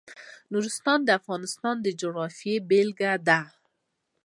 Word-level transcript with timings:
نورستان 0.51 0.99
د 1.03 1.09
افغانستان 1.19 1.75
د 1.81 1.87
جغرافیې 2.01 2.55
بېلګه 2.69 3.11
ده. 3.27 3.39